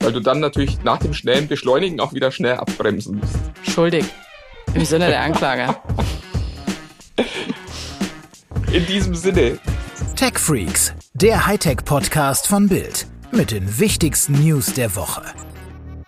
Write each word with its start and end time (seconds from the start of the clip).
weil 0.00 0.12
du 0.12 0.20
dann 0.20 0.40
natürlich 0.40 0.82
nach 0.82 0.98
dem 0.98 1.12
schnellen 1.12 1.46
Beschleunigen 1.46 2.00
auch 2.00 2.14
wieder 2.14 2.32
schnell 2.32 2.54
abbremsen 2.54 3.18
musst. 3.20 3.36
Schuldig. 3.62 4.04
Im 4.74 4.84
Sinne 4.84 5.08
der 5.08 5.20
Anklage. 5.20 5.76
In 8.72 8.86
diesem 8.86 9.14
Sinne. 9.14 9.58
Tech 10.16 10.38
Freaks, 10.38 10.94
der 11.12 11.46
Hightech-Podcast 11.46 12.46
von 12.46 12.68
Bild. 12.68 13.06
Mit 13.30 13.50
den 13.50 13.78
wichtigsten 13.78 14.32
News 14.42 14.72
der 14.72 14.96
Woche. 14.96 15.22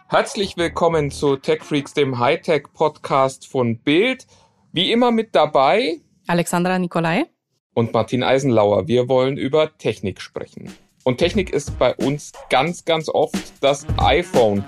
Herzlich 0.09 0.56
willkommen 0.56 1.11
zu 1.11 1.36
Tech 1.36 1.62
Freaks, 1.62 1.93
dem 1.93 2.18
Hightech-Podcast 2.18 3.46
von 3.46 3.79
Bild. 3.79 4.27
Wie 4.72 4.90
immer 4.90 5.11
mit 5.11 5.34
dabei 5.34 5.98
Alexandra 6.27 6.79
Nikolai 6.79 7.27
und 7.74 7.93
Martin 7.93 8.22
Eisenlauer. 8.22 8.88
Wir 8.88 9.09
wollen 9.09 9.36
über 9.36 9.77
Technik 9.77 10.20
sprechen. 10.20 10.72
Und 11.05 11.19
Technik 11.19 11.50
ist 11.50 11.79
bei 11.79 11.95
uns 11.96 12.32
ganz, 12.48 12.85
ganz 12.85 13.09
oft 13.09 13.37
das 13.61 13.87
iPhone. 13.98 14.64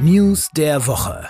News 0.00 0.50
der 0.54 0.86
Woche. 0.86 1.28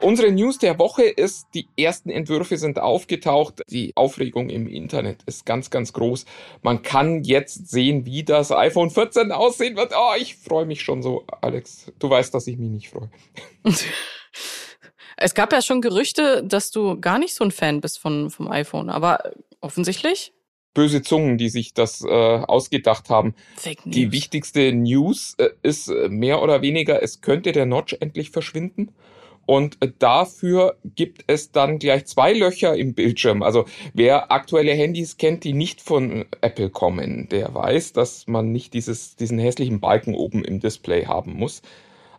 Unsere 0.00 0.30
News 0.30 0.58
der 0.58 0.78
Woche 0.78 1.04
ist, 1.04 1.46
die 1.54 1.68
ersten 1.76 2.10
Entwürfe 2.10 2.56
sind 2.56 2.78
aufgetaucht. 2.78 3.62
Die 3.68 3.94
Aufregung 3.96 4.48
im 4.50 4.68
Internet 4.68 5.22
ist 5.26 5.44
ganz, 5.44 5.68
ganz 5.70 5.92
groß. 5.92 6.24
Man 6.62 6.82
kann 6.82 7.24
jetzt 7.24 7.68
sehen, 7.68 8.06
wie 8.06 8.22
das 8.22 8.52
iPhone 8.52 8.90
14 8.90 9.32
aussehen 9.32 9.76
wird. 9.76 9.92
Oh, 9.96 10.12
ich 10.18 10.36
freue 10.36 10.66
mich 10.66 10.82
schon 10.82 11.02
so, 11.02 11.24
Alex. 11.40 11.92
Du 11.98 12.08
weißt, 12.08 12.32
dass 12.32 12.46
ich 12.46 12.56
mich 12.58 12.70
nicht 12.70 12.88
freue. 12.88 13.10
Es 15.18 15.32
gab 15.32 15.50
ja 15.50 15.62
schon 15.62 15.80
Gerüchte, 15.80 16.44
dass 16.44 16.70
du 16.70 17.00
gar 17.00 17.18
nicht 17.18 17.34
so 17.34 17.42
ein 17.42 17.50
Fan 17.50 17.80
bist 17.80 17.98
von, 17.98 18.28
vom 18.28 18.50
iPhone, 18.50 18.90
aber 18.90 19.32
offensichtlich 19.62 20.34
böse 20.76 21.00
Zungen, 21.00 21.38
die 21.38 21.48
sich 21.48 21.72
das 21.72 22.02
äh, 22.02 22.08
ausgedacht 22.08 23.08
haben. 23.08 23.34
Fake 23.56 23.86
News. 23.86 23.94
Die 23.94 24.12
wichtigste 24.12 24.72
News 24.74 25.34
äh, 25.38 25.48
ist 25.62 25.88
äh, 25.88 26.10
mehr 26.10 26.42
oder 26.42 26.60
weniger, 26.60 27.02
es 27.02 27.22
könnte 27.22 27.52
der 27.52 27.64
Notch 27.64 27.96
endlich 27.98 28.30
verschwinden. 28.30 28.90
Und 29.46 29.78
äh, 29.80 29.90
dafür 29.98 30.76
gibt 30.84 31.24
es 31.28 31.50
dann 31.50 31.78
gleich 31.78 32.04
zwei 32.04 32.34
Löcher 32.34 32.76
im 32.76 32.92
Bildschirm. 32.92 33.42
Also 33.42 33.64
wer 33.94 34.30
aktuelle 34.30 34.72
Handys 34.72 35.16
kennt, 35.16 35.44
die 35.44 35.54
nicht 35.54 35.80
von 35.80 36.26
Apple 36.42 36.68
kommen, 36.68 37.28
der 37.30 37.54
weiß, 37.54 37.94
dass 37.94 38.26
man 38.26 38.52
nicht 38.52 38.74
dieses, 38.74 39.16
diesen 39.16 39.38
hässlichen 39.38 39.80
Balken 39.80 40.14
oben 40.14 40.44
im 40.44 40.60
Display 40.60 41.06
haben 41.06 41.32
muss. 41.32 41.62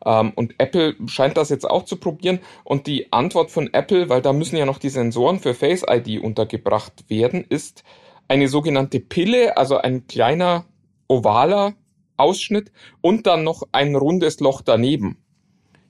Ähm, 0.03 0.31
und 0.33 0.55
Apple 0.57 0.95
scheint 1.05 1.37
das 1.37 1.49
jetzt 1.49 1.69
auch 1.69 1.85
zu 1.85 1.97
probieren. 1.97 2.39
Und 2.63 2.87
die 2.87 3.13
Antwort 3.13 3.51
von 3.51 3.71
Apple, 3.71 4.09
weil 4.09 4.23
da 4.23 4.33
müssen 4.33 4.57
ja 4.57 4.65
noch 4.65 4.79
die 4.79 4.89
Sensoren 4.89 5.39
für 5.39 5.53
Face 5.53 5.85
ID 5.87 6.23
untergebracht 6.23 7.07
werden, 7.07 7.45
ist, 7.47 7.83
eine 8.27 8.47
sogenannte 8.47 8.99
Pille, 8.99 9.57
also 9.57 9.77
ein 9.77 10.07
kleiner 10.07 10.65
ovaler 11.07 11.75
Ausschnitt 12.17 12.71
und 13.01 13.27
dann 13.27 13.43
noch 13.43 13.63
ein 13.71 13.95
rundes 13.95 14.39
Loch 14.39 14.61
daneben. 14.61 15.17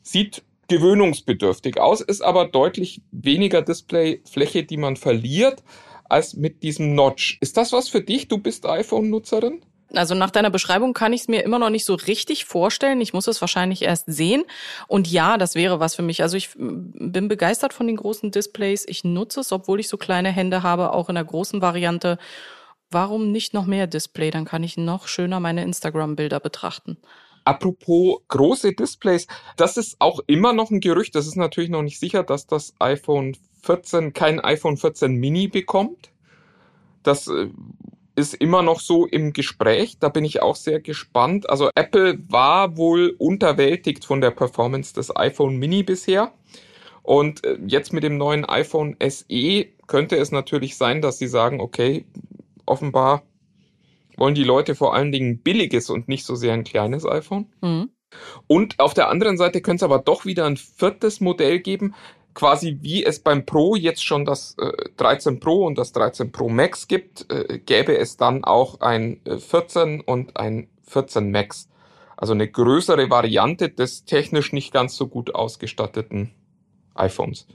Sieht 0.02 0.44
gewöhnungsbedürftig 0.68 1.80
aus, 1.80 2.02
ist 2.02 2.22
aber 2.22 2.46
deutlich 2.46 3.02
weniger 3.12 3.62
Displayfläche, 3.62 4.64
die 4.64 4.78
man 4.78 4.98
verliert, 4.98 5.64
als 6.06 6.36
mit 6.36 6.64
diesem 6.64 6.94
Notch. 6.96 7.38
Ist 7.42 7.58
das 7.58 7.74
was 7.74 7.90
für 7.90 8.02
dich? 8.02 8.28
Du 8.28 8.38
bist 8.38 8.66
iPhone-Nutzerin? 8.66 9.62
Also 9.94 10.16
nach 10.16 10.32
deiner 10.32 10.50
Beschreibung 10.50 10.94
kann 10.94 11.14
ich 11.14 11.22
es 11.22 11.28
mir 11.28 11.44
immer 11.44 11.60
noch 11.60 11.70
nicht 11.70 11.86
so 11.86 11.94
richtig 11.96 12.46
vorstellen. 12.46 13.00
Ich 13.00 13.14
muss 13.14 13.28
es 13.28 13.40
wahrscheinlich 13.40 13.84
erst 13.84 14.06
sehen. 14.08 14.44
Und 14.88 15.10
ja, 15.10 15.38
das 15.38 15.56
wäre 15.56 15.80
was 15.80 15.96
für 15.96 16.02
mich. 16.02 16.22
Also 16.22 16.36
ich 16.36 16.50
bin 16.58 17.28
begeistert 17.28 17.74
von 17.74 17.88
den 17.88 17.96
großen 17.96 18.32
Displays. 18.32 18.86
Ich 18.88 19.04
nutze 19.04 19.40
es, 19.40 19.52
obwohl 19.52 19.80
ich 19.80 19.88
so 19.88 19.98
kleine 19.98 20.30
Hände 20.30 20.62
habe, 20.62 20.92
auch 20.92 21.08
in 21.10 21.16
der 21.16 21.24
großen 21.24 21.62
Variante. 21.62 22.18
Warum 22.92 23.32
nicht 23.32 23.54
noch 23.54 23.66
mehr 23.66 23.88
Display? 23.88 24.30
Dann 24.30 24.46
kann 24.46 24.64
ich 24.64 24.78
noch 24.78 25.08
schöner 25.08 25.40
meine 25.40 25.64
Instagram-Bilder 25.64 26.40
betrachten. 26.40 26.98
Apropos 27.46 28.20
große 28.28 28.74
Displays, 28.74 29.26
das 29.56 29.78
ist 29.78 29.96
auch 30.00 30.20
immer 30.28 30.52
noch 30.52 30.70
ein 30.70 30.82
Gerücht. 30.82 31.16
Das 31.16 31.28
ist 31.28 31.38
natürlich 31.38 31.70
noch 31.70 31.82
nicht 31.82 31.98
sicher, 31.98 32.24
dass 32.24 32.46
das 32.46 32.74
iPhone 32.80 33.38
14 33.62 34.12
kein 34.12 34.42
iPhone 34.42 34.76
14 34.76 35.14
Mini 35.16 35.48
bekommt. 35.48 36.12
Das 37.04 37.28
äh, 37.28 37.50
ist 38.18 38.34
immer 38.34 38.64
noch 38.64 38.80
so 38.80 39.06
im 39.06 39.32
Gespräch. 39.32 40.00
Da 40.00 40.10
bin 40.10 40.26
ich 40.26 40.42
auch 40.42 40.56
sehr 40.56 40.80
gespannt. 40.80 41.50
Also 41.50 41.70
Apple 41.76 42.18
war 42.28 42.76
wohl 42.76 43.16
unterwältigt 43.20 44.06
von 44.06 44.22
der 44.22 44.32
Performance 44.32 44.94
des 44.94 45.16
iPhone 45.16 45.58
Mini 45.58 45.84
bisher. 45.84 46.34
Und 47.04 47.46
äh, 47.46 47.60
jetzt 47.68 47.94
mit 47.94 48.04
dem 48.04 48.18
neuen 48.18 48.44
iPhone 48.44 48.98
SE 49.08 49.66
könnte 49.86 50.18
es 50.18 50.32
natürlich 50.32 50.78
sein, 50.78 51.02
dass 51.04 51.20
sie 51.20 51.28
sagen, 51.28 51.62
okay, 51.62 52.06
offenbar 52.66 53.22
wollen 54.18 54.34
die 54.34 54.44
Leute 54.44 54.74
vor 54.74 54.96
allen 54.96 55.12
Dingen 55.12 55.38
billiges 55.44 55.92
und 55.92 56.08
nicht 56.08 56.26
so 56.26 56.34
sehr 56.34 56.54
ein 56.54 56.64
kleines 56.64 57.06
iPhone. 57.06 57.46
Mhm. 57.62 57.92
Und 58.48 58.80
auf 58.80 58.96
der 58.96 59.10
anderen 59.10 59.38
Seite 59.38 59.62
könnte 59.62 59.86
es 59.86 59.92
aber 59.92 60.00
doch 60.00 60.26
wieder 60.26 60.46
ein 60.46 60.58
viertes 60.58 61.22
Modell 61.22 61.60
geben, 61.60 61.94
quasi 62.38 62.78
wie 62.82 63.04
es 63.04 63.18
beim 63.18 63.48
Pro 63.48 63.76
jetzt 63.76 64.06
schon 64.06 64.24
das 64.24 64.56
äh, 64.60 64.72
13 64.98 65.40
Pro 65.40 65.66
und 65.66 65.76
das 65.76 65.92
13 65.92 66.32
Pro 66.32 66.50
Max 66.50 66.88
gibt, 66.88 67.32
äh, 67.32 67.58
gäbe 67.58 67.98
es 67.98 68.16
dann 68.16 68.44
auch 68.44 68.80
ein 68.80 69.26
äh, 69.26 69.40
14 69.40 70.02
und 70.02 70.38
ein 70.38 70.70
14 70.84 71.32
Max. 71.32 71.68
Also 72.16 72.34
eine 72.34 72.48
größere 72.48 73.10
Variante 73.10 73.70
des 73.70 74.06
technisch 74.06 74.54
nicht 74.54 74.72
ganz 74.72 74.96
so 74.96 75.08
gut 75.08 75.34
ausgestatteten 75.34 76.32
iPhones. 76.94 77.48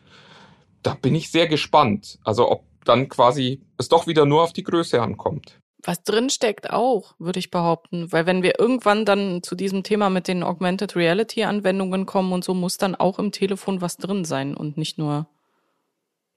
Da 0.83 0.95
bin 0.95 1.15
ich 1.15 1.31
sehr 1.31 1.47
gespannt. 1.47 2.19
Also 2.25 2.51
ob 2.51 2.65
dann 2.85 3.09
quasi 3.09 3.61
es 3.79 3.89
doch 3.89 4.09
wieder 4.09 4.27
nur 4.27 4.43
auf 4.43 4.53
die 4.53 4.65
Größe 4.65 5.01
ankommt 5.01 5.62
was 5.83 6.03
drin 6.05 6.31
steckt 6.31 6.71
auch, 6.71 7.15
würde 7.19 7.39
ich 7.39 7.51
behaupten. 7.51 8.13
Weil 8.13 8.27
wenn 8.27 8.43
wir 8.43 8.59
irgendwann 8.59 9.05
dann 9.05 9.43
zu 9.43 9.55
diesem 9.55 9.83
Thema 9.83 10.11
mit 10.11 10.29
den 10.29 10.43
Augmented 10.43 10.97
Reality 10.97 11.45
Anwendungen 11.45 12.07
kommen 12.07 12.33
und 12.33 12.45
so, 12.45 12.55
muss 12.55 12.79
dann 12.79 12.95
auch 12.95 13.19
im 13.19 13.33
Telefon 13.33 13.81
was 13.81 13.97
drin 13.97 14.25
sein 14.25 14.55
und 14.55 14.77
nicht 14.77 14.99
nur. 14.99 15.27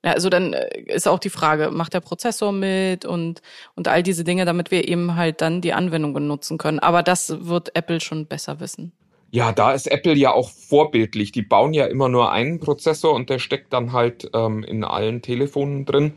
Ja, 0.03 0.11
also 0.13 0.29
dann 0.29 0.53
äh, 0.53 0.81
ist 0.85 1.07
auch 1.07 1.19
die 1.19 1.29
Frage, 1.29 1.72
macht 1.72 1.94
der 1.94 2.00
Prozessor 2.00 2.51
mit 2.51 3.05
und, 3.05 3.41
und 3.75 3.88
all 3.88 4.03
diese 4.03 4.23
Dinge, 4.23 4.45
damit 4.45 4.72
wir 4.72 4.88
eben 4.88 5.16
halt 5.16 5.41
dann 5.41 5.61
die 5.61 5.73
Anwendungen 5.73 6.28
nutzen 6.28 6.57
können. 6.57 6.79
Aber 6.79 7.01
das 7.01 7.47
wird 7.47 7.75
Apple 7.75 8.01
schon 8.01 8.28
besser 8.28 8.59
wissen. 8.59 8.91
Ja, 9.31 9.51
da 9.51 9.73
ist 9.73 9.88
Apple 9.88 10.13
ja 10.13 10.31
auch 10.31 10.50
vorbildlich. 10.50 11.31
Die 11.31 11.41
bauen 11.41 11.73
ja 11.73 11.85
immer 11.88 12.07
nur 12.07 12.31
einen 12.31 12.59
Prozessor 12.59 13.13
und 13.13 13.29
der 13.29 13.39
steckt 13.39 13.73
dann 13.73 13.94
halt 13.94 14.29
ähm, 14.34 14.63
in 14.63 14.84
allen 14.84 15.22
Telefonen 15.22 15.85
drin. 15.85 16.13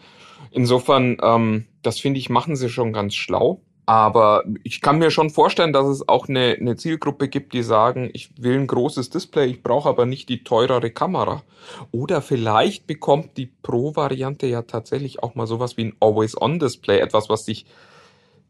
Insofern, 0.50 1.16
ähm, 1.22 1.66
das 1.82 2.00
finde 2.00 2.18
ich, 2.18 2.30
machen 2.30 2.56
sie 2.56 2.68
schon 2.68 2.92
ganz 2.92 3.14
schlau. 3.14 3.62
Aber 3.88 4.44
ich 4.64 4.82
kann 4.82 4.98
mir 4.98 5.10
schon 5.10 5.30
vorstellen, 5.30 5.72
dass 5.72 5.86
es 5.86 6.06
auch 6.10 6.28
eine, 6.28 6.58
eine 6.60 6.76
Zielgruppe 6.76 7.28
gibt, 7.28 7.54
die 7.54 7.62
sagen, 7.62 8.10
ich 8.12 8.30
will 8.36 8.58
ein 8.58 8.66
großes 8.66 9.08
Display, 9.08 9.46
ich 9.46 9.62
brauche 9.62 9.88
aber 9.88 10.04
nicht 10.04 10.28
die 10.28 10.44
teurere 10.44 10.90
Kamera. 10.90 11.42
Oder 11.90 12.20
vielleicht 12.20 12.86
bekommt 12.86 13.38
die 13.38 13.46
Pro-Variante 13.46 14.46
ja 14.46 14.60
tatsächlich 14.60 15.22
auch 15.22 15.34
mal 15.34 15.46
sowas 15.46 15.78
wie 15.78 15.84
ein 15.84 15.96
Always-On-Display, 16.00 16.98
etwas, 16.98 17.30
was 17.30 17.46
sich 17.46 17.64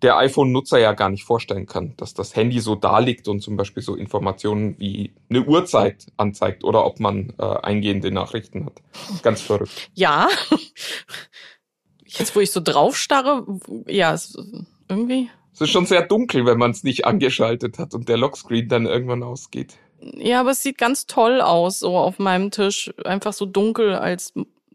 der 0.03 0.17
iPhone-Nutzer 0.17 0.79
ja 0.79 0.93
gar 0.93 1.09
nicht 1.09 1.25
vorstellen 1.25 1.67
kann, 1.67 1.95
dass 1.97 2.15
das 2.15 2.35
Handy 2.35 2.59
so 2.59 2.75
da 2.75 2.99
liegt 2.99 3.29
und 3.29 3.41
zum 3.41 3.57
Beispiel 3.57 3.83
so 3.83 3.95
Informationen 3.95 4.77
wie 4.79 5.13
eine 5.29 5.45
Uhrzeit 5.45 6.07
anzeigt 6.17 6.65
oder 6.65 6.85
ob 6.85 6.99
man 6.99 7.33
äh, 7.39 7.45
eingehende 7.45 8.11
Nachrichten 8.11 8.67
hat. 8.67 8.83
Ganz 9.23 9.41
verrückt. 9.41 9.91
Ja, 9.95 10.29
jetzt 12.09 12.35
wo 12.35 12.41
ich 12.41 12.51
so 12.51 12.61
drauf 12.61 12.97
starre, 12.97 13.47
ja, 13.87 14.17
irgendwie. 14.89 15.31
Es 15.53 15.61
ist 15.61 15.71
schon 15.71 15.87
sehr 15.87 16.07
dunkel, 16.07 16.47
wenn 16.47 16.59
man 16.59 16.71
es 16.71 16.85
nicht 16.85 17.05
angeschaltet 17.05 17.79
hat 17.79 17.95
und 17.95 18.09
der 18.09 18.17
Lockscreen 18.17 18.69
dann 18.69 18.87
irgendwann 18.87 19.23
ausgeht. 19.23 19.77
Ja, 20.01 20.41
aber 20.41 20.53
es 20.53 20.63
sieht 20.63 20.79
ganz 20.79 21.07
toll 21.07 21.41
aus, 21.41 21.81
so 21.81 21.97
auf 21.97 22.19
meinem 22.19 22.51
Tisch. 22.51 22.93
Einfach 23.05 23.33
so 23.33 23.45
dunkel 23.47 23.95
als 23.95 24.33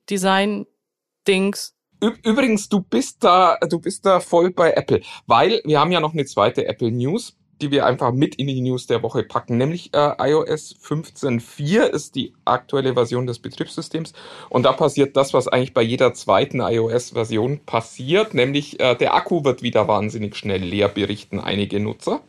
Design-Dings. 0.09 1.75
Übrigens, 2.23 2.67
du 2.67 2.81
bist 2.81 3.23
da, 3.23 3.57
du 3.69 3.79
bist 3.79 4.05
da 4.05 4.19
voll 4.19 4.51
bei 4.51 4.73
Apple, 4.73 5.01
weil 5.25 5.61
wir 5.63 5.79
haben 5.79 5.93
ja 5.93 6.01
noch 6.01 6.11
eine 6.11 6.25
zweite 6.25 6.65
Apple 6.67 6.91
News 6.91 7.37
die 7.61 7.71
wir 7.71 7.85
einfach 7.85 8.11
mit 8.11 8.35
in 8.35 8.47
die 8.47 8.61
News 8.61 8.87
der 8.87 9.03
Woche 9.03 9.23
packen, 9.23 9.57
nämlich 9.57 9.93
äh, 9.93 10.11
iOS 10.19 10.75
15.4 10.83 11.83
ist 11.83 12.15
die 12.15 12.33
aktuelle 12.45 12.93
Version 12.93 13.27
des 13.27 13.39
Betriebssystems 13.39 14.13
und 14.49 14.63
da 14.63 14.73
passiert 14.73 15.15
das, 15.15 15.33
was 15.33 15.47
eigentlich 15.47 15.73
bei 15.73 15.81
jeder 15.81 16.13
zweiten 16.13 16.59
iOS-Version 16.59 17.61
passiert, 17.65 18.33
nämlich 18.33 18.79
äh, 18.79 18.95
der 18.95 19.13
Akku 19.13 19.43
wird 19.43 19.61
wieder 19.61 19.87
wahnsinnig 19.87 20.35
schnell 20.35 20.63
leer, 20.63 20.89
berichten 20.89 21.39
einige 21.39 21.79
Nutzer. 21.79 22.21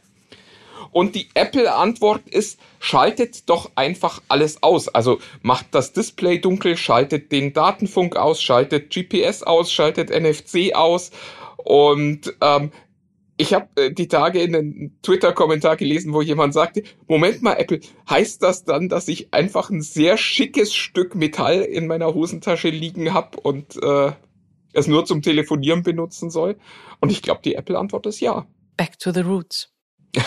Und 0.95 1.17
die 1.17 1.29
Apple-Antwort 1.35 2.29
ist, 2.29 2.61
schaltet 2.79 3.49
doch 3.51 3.73
einfach 3.75 4.23
alles 4.29 4.63
aus. 4.63 4.87
Also 4.87 5.19
macht 5.43 5.67
das 5.73 5.93
Display 5.93 6.39
dunkel, 6.39 6.77
schaltet 6.77 7.33
den 7.33 7.53
Datenfunk 7.53 8.15
aus, 8.15 8.41
schaltet 8.41 8.95
GPS 8.95 9.43
aus, 9.43 9.73
schaltet 9.73 10.11
NFC 10.11 10.73
aus 10.73 11.11
und 11.57 12.33
ähm, 12.41 12.71
ich 13.37 13.53
habe 13.53 13.69
äh, 13.77 13.93
die 13.93 14.09
Tage 14.09 14.41
in 14.41 14.55
einem 14.55 14.93
Twitter-Kommentar 15.03 15.77
gelesen, 15.77 16.13
wo 16.13 16.23
jemand 16.23 16.55
sagte, 16.55 16.83
Moment 17.07 17.43
mal, 17.43 17.55
Apple, 17.55 17.81
heißt 18.09 18.43
das 18.43 18.65
dann, 18.65 18.89
dass 18.89 19.09
ich 19.09 19.33
einfach 19.35 19.71
ein 19.71 19.83
sehr 19.83 20.17
schickes 20.17 20.75
Stück 20.75 21.15
Metall 21.15 21.63
in 21.63 21.87
meiner 21.87 22.15
Hosentasche 22.15 22.69
liegen 22.69 23.13
habe 23.13 23.41
und 23.41 23.83
äh, 23.83 24.13
es 24.73 24.87
nur 24.87 25.05
zum 25.05 25.23
Telefonieren 25.23 25.83
benutzen 25.83 26.31
soll? 26.31 26.57
Und 27.01 27.11
ich 27.11 27.23
glaube, 27.23 27.41
die 27.45 27.55
Apple-Antwort 27.55 28.07
ist 28.07 28.21
ja. 28.21 28.47
Back 28.77 28.99
to 28.99 29.13
the 29.13 29.21
roots. 29.21 29.73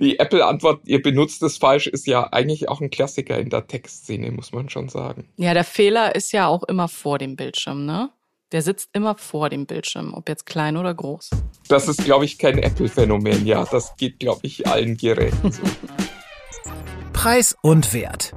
Die 0.00 0.18
Apple-Antwort, 0.18 0.86
ihr 0.86 1.02
benutzt 1.02 1.42
es 1.42 1.58
falsch, 1.58 1.88
ist 1.88 2.06
ja 2.06 2.32
eigentlich 2.32 2.68
auch 2.68 2.80
ein 2.80 2.90
Klassiker 2.90 3.38
in 3.38 3.50
der 3.50 3.66
Textszene, 3.66 4.30
muss 4.30 4.52
man 4.52 4.68
schon 4.68 4.88
sagen. 4.88 5.28
Ja, 5.36 5.54
der 5.54 5.64
Fehler 5.64 6.14
ist 6.14 6.32
ja 6.32 6.46
auch 6.46 6.62
immer 6.62 6.86
vor 6.88 7.18
dem 7.18 7.34
Bildschirm, 7.34 7.84
ne? 7.84 8.10
Der 8.52 8.62
sitzt 8.62 8.90
immer 8.92 9.14
vor 9.14 9.48
dem 9.48 9.66
Bildschirm, 9.66 10.12
ob 10.12 10.28
jetzt 10.28 10.44
klein 10.44 10.76
oder 10.76 10.92
groß. 10.92 11.30
Das 11.68 11.86
ist, 11.86 12.04
glaube 12.04 12.24
ich, 12.24 12.36
kein 12.36 12.58
Apple-Phänomen, 12.58 13.46
ja. 13.46 13.64
Das 13.64 13.94
geht, 13.96 14.18
glaube 14.18 14.40
ich, 14.42 14.66
allen 14.66 14.96
Geräten 14.96 15.52
so. 15.52 15.62
Preis 17.12 17.56
und 17.62 17.94
Wert. 17.94 18.32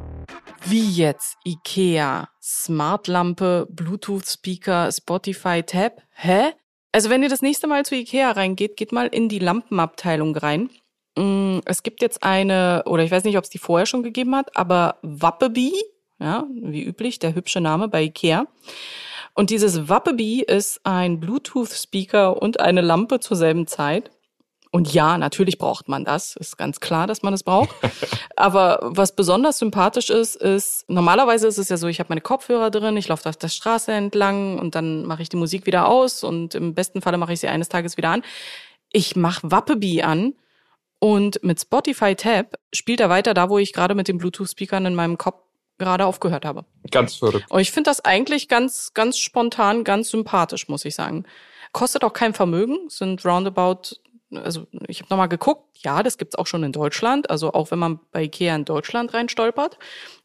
Wie 0.65 0.88
jetzt? 0.88 1.38
IKEA, 1.45 2.30
Smartlampe, 2.42 3.68
Bluetooth-Speaker, 3.71 4.92
Spotify-Tab? 4.92 6.04
Hä? 6.12 6.51
Also 6.92 7.10
wenn 7.10 7.24
ihr 7.24 7.30
das 7.30 7.42
nächste 7.42 7.65
Mal 7.65 7.83
zu 7.83 7.95
IKEA 7.95 8.31
reingeht, 8.31 8.77
geht 8.77 8.92
mal 8.92 9.07
in 9.07 9.30
die 9.30 9.39
Lampenabteilung 9.39 10.36
rein. 10.36 10.69
Mm, 11.18 11.60
es 11.65 11.81
gibt 11.81 12.04
jetzt 12.04 12.24
eine, 12.24 12.83
oder 12.86 13.04
ich 13.04 13.10
weiß 13.10 13.24
nicht, 13.24 13.38
ob 13.38 13.45
es 13.45 13.50
die 13.50 13.57
vorher 13.57 13.88
schon 13.88 14.04
gegeben 14.04 14.36
hat, 14.36 14.56
aber 14.56 15.00
Wappeby, 15.01 15.74
ja, 16.19 16.45
wie 16.54 16.83
üblich, 16.83 17.18
der 17.18 17.33
hübsche 17.33 17.62
Name 17.62 17.88
bei 17.88 18.04
IKEA. 18.04 18.45
Und 19.33 19.50
dieses 19.50 19.89
Wappeby 19.89 20.41
ist 20.41 20.81
ein 20.83 21.19
Bluetooth-Speaker 21.19 22.41
und 22.41 22.59
eine 22.59 22.81
Lampe 22.81 23.19
zur 23.19 23.35
selben 23.35 23.65
Zeit. 23.68 24.12
Und 24.71 24.91
ja, 24.91 25.19
natürlich 25.19 25.59
braucht 25.59 25.88
man 25.88 26.03
das. 26.03 26.35
Ist 26.35 26.57
ganz 26.57 26.80
klar, 26.80 27.06
dass 27.06 27.21
man 27.21 27.33
es 27.33 27.44
braucht. 27.44 27.69
Aber 28.35 28.80
was 28.81 29.15
besonders 29.15 29.59
sympathisch 29.59 30.09
ist, 30.09 30.35
ist, 30.35 30.89
normalerweise 30.89 31.47
ist 31.47 31.59
es 31.59 31.69
ja 31.69 31.77
so, 31.77 31.88
ich 31.88 32.00
habe 32.00 32.09
meine 32.09 32.21
Kopfhörer 32.21 32.71
drin, 32.71 32.97
ich 32.97 33.07
laufe 33.07 33.30
auf 33.30 33.38
der 33.38 33.50
Straße 33.50 33.91
entlang 33.91 34.57
und 34.57 34.74
dann 34.74 35.06
mache 35.06 35.21
ich 35.21 35.30
die 35.30 35.38
Musik 35.38 35.68
wieder 35.68 35.88
aus 35.88 36.24
und 36.24 36.56
im 36.56 36.74
besten 36.74 37.01
Falle 37.01 37.18
mache 37.18 37.33
ich 37.33 37.39
sie 37.39 37.47
eines 37.47 37.69
Tages 37.69 37.97
wieder 37.97 38.09
an. 38.09 38.24
Ich 38.91 39.15
mache 39.15 39.51
Wappeby 39.51 40.01
an 40.01 40.33
und 41.00 41.44
mit 41.44 41.59
Spotify 41.59 42.15
Tab 42.15 42.56
spielt 42.74 43.00
er 43.00 43.09
weiter 43.09 43.36
da, 43.36 43.50
wo 43.50 43.59
ich 43.59 43.74
gerade 43.74 43.94
mit 43.94 44.07
den 44.07 44.18
Bluetooth-Speakern 44.18 44.88
in 44.88 44.95
meinem 44.95 45.19
Kopf 45.19 45.43
gerade 45.78 46.06
aufgehört 46.06 46.46
habe. 46.46 46.66
Ganz 46.92 47.16
verrückt. 47.16 47.46
Und 47.50 47.60
ich 47.60 47.72
finde 47.72 47.90
das 47.90 48.04
eigentlich 48.04 48.48
ganz, 48.48 48.94
ganz 48.94 49.18
spontan, 49.18 49.84
ganz 49.84 50.10
sympathisch, 50.10 50.68
muss 50.68 50.86
ich 50.86 50.96
sagen. 50.96 51.25
Kostet 51.72 52.04
auch 52.04 52.14
kein 52.14 52.34
Vermögen, 52.34 52.90
sind 52.90 53.25
roundabout 53.25 53.98
also 54.38 54.68
ich 54.88 55.00
habe 55.00 55.10
nochmal 55.10 55.30
geguckt, 55.30 55.78
ja, 55.84 56.04
das 56.04 56.18
gibt's 56.18 56.36
auch 56.36 56.48
schon 56.48 56.64
in 56.64 56.72
Deutschland, 56.72 57.30
also 57.30 57.54
auch 57.54 57.72
wenn 57.72 57.80
man 57.80 58.00
bei 58.12 58.24
Ikea 58.24 58.56
in 58.56 58.66
Deutschland 58.66 59.14
reinstolpert, 59.14 59.78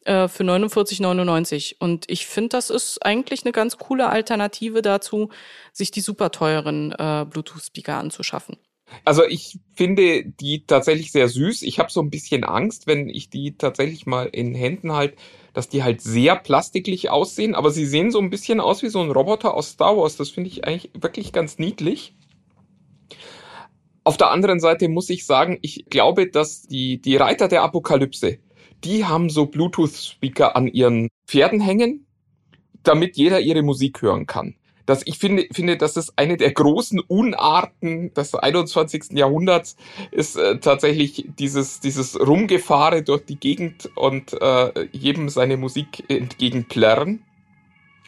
äh, 0.05 0.29
für 0.29 0.45
49,99. 0.45 1.77
Und 1.79 2.05
ich 2.09 2.27
finde, 2.27 2.50
das 2.50 2.71
ist 2.71 3.05
eigentlich 3.05 3.45
eine 3.45 3.53
ganz 3.53 3.77
coole 3.77 4.09
Alternative 4.09 4.83
dazu, 4.83 5.31
sich 5.73 5.91
die 5.91 6.00
super 6.00 6.31
teuren 6.31 6.93
äh, 6.93 7.27
Bluetooth-Speaker 7.29 7.97
anzuschaffen. 7.97 8.56
Also 9.05 9.25
ich 9.25 9.58
finde 9.75 10.25
die 10.25 10.64
tatsächlich 10.67 11.12
sehr 11.12 11.29
süß. 11.29 11.62
Ich 11.62 11.79
habe 11.79 11.90
so 11.90 12.00
ein 12.00 12.11
bisschen 12.11 12.44
Angst, 12.44 12.87
wenn 12.87 13.08
ich 13.08 13.31
die 13.31 13.56
tatsächlich 13.56 14.06
mal 14.06 14.26
in 14.26 14.55
Händen 14.55 14.93
halt, 14.93 15.17
dass 15.52 15.69
die 15.69 15.82
halt 15.82 16.00
sehr 16.00 16.37
plastiklich 16.37 17.11
aussehen, 17.11 17.55
aber 17.55 17.70
sie 17.70 17.87
sehen 17.87 18.11
so 18.11 18.19
ein 18.19 18.31
bisschen 18.31 18.61
aus 18.61 18.82
wie 18.82 18.88
so 18.88 19.00
ein 19.00 19.11
Roboter 19.11 19.55
aus 19.55 19.70
Star 19.70 19.96
Wars. 19.96 20.17
Das 20.17 20.31
finde 20.31 20.50
ich 20.50 20.64
eigentlich 20.64 20.90
wirklich 20.94 21.32
ganz 21.32 21.58
niedlich. 21.58 22.14
Auf 24.05 24.17
der 24.17 24.31
anderen 24.31 24.61
Seite 24.61 24.88
muss 24.88 25.11
ich 25.11 25.26
sagen, 25.26 25.58
ich 25.62 25.87
glaube, 25.90 26.31
dass 26.31 26.62
die, 26.62 27.00
die 27.00 27.17
Reiter 27.17 27.49
der 27.49 27.62
Apokalypse, 27.62 28.38
die 28.85 29.05
haben 29.05 29.29
so 29.29 29.46
Bluetooth-Speaker 29.46 30.56
an 30.56 30.67
ihren 30.67 31.08
Pferden 31.26 31.61
hängen, 31.61 32.06
damit 32.82 33.17
jeder 33.17 33.40
ihre 33.40 33.62
Musik 33.62 34.00
hören 34.00 34.26
kann. 34.26 34.57
Das, 34.88 35.02
ich 35.05 35.19
finde, 35.19 35.46
finde, 35.52 35.76
das 35.76 35.99
ist 35.99 36.14
eine 36.17 36.38
der 36.38 36.50
großen 36.50 36.99
Unarten 36.99 38.14
des 38.14 38.35
21. 38.35 39.11
Jahrhunderts, 39.11 39.76
ist 40.12 40.37
äh, 40.37 40.61
tatsächlich 40.61 41.26
dieses, 41.38 41.81
dieses 41.81 42.19
Rumgefahre 42.19 43.02
durch 43.02 43.23
die 43.26 43.37
Gegend 43.38 43.90
und 43.96 44.32
äh, 44.40 44.88
jedem 44.93 45.29
seine 45.29 45.58
Musik 45.58 46.05
entgegenplärren. 46.08 47.23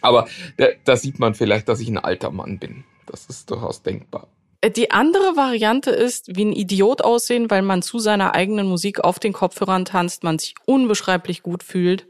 Aber 0.00 0.27
da, 0.56 0.69
da 0.87 0.97
sieht 0.97 1.19
man 1.19 1.35
vielleicht, 1.35 1.69
dass 1.69 1.81
ich 1.81 1.88
ein 1.88 1.99
alter 1.99 2.31
Mann 2.31 2.59
bin. 2.59 2.85
Das 3.05 3.27
ist 3.27 3.50
durchaus 3.50 3.82
denkbar. 3.82 4.29
Die 4.65 4.91
andere 4.91 5.37
Variante 5.37 5.91
ist, 5.91 6.35
wie 6.35 6.47
ein 6.47 6.53
Idiot 6.55 7.03
aussehen, 7.03 7.50
weil 7.50 7.61
man 7.61 7.82
zu 7.82 7.99
seiner 7.99 8.35
eigenen 8.35 8.67
Musik 8.67 9.00
auf 9.00 9.19
den 9.19 9.35
Kopfhörern 9.35 9.85
tanzt, 9.85 10.25
man 10.25 10.38
sich 10.38 10.55
unbeschreiblich 10.65 11.43
gut 11.43 11.62
fühlt 11.62 12.06